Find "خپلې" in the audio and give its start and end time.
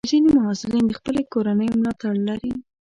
0.99-1.21